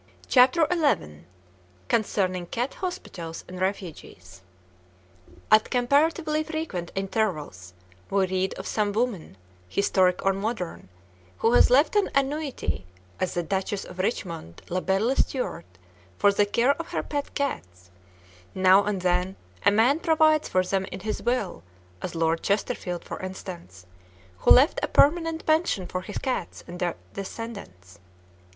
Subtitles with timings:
[0.27, 1.25] CHAPTER XI
[1.87, 4.41] CONCERNING CAT HOSPITALS AND REFUGES
[5.51, 7.75] At comparatively frequent intervals
[8.09, 9.37] we read of some woman,
[9.69, 10.89] historic or modern,
[11.37, 12.87] who has left an annuity
[13.19, 15.67] (as the Duchess of Richmond, "La Belle Stewart")
[16.17, 17.91] for the care of her pet cats;
[18.55, 21.61] now and then a man provides for them in his will,
[22.01, 23.85] as Lord Chesterfield, for instance,
[24.39, 27.99] who left a permanent pension for his cats and their descendants.